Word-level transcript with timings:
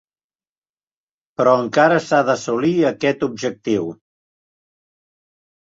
Però 1.41 1.53
encara 1.65 2.01
s'ha 2.07 2.23
d'assolir 2.31 2.73
aquest 2.93 3.29
objectiu. 3.31 3.87